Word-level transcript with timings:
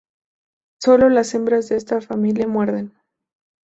Sólo 0.81 1.09
las 1.09 1.31
hembras 1.35 1.69
de 1.69 1.75
esta 1.75 2.01
familia 2.01 2.47
muerden. 2.47 2.91